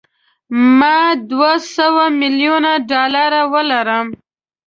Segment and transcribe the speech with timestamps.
[0.77, 0.97] ما
[1.29, 4.07] دوه سوه میلیونه ډالره ولرم.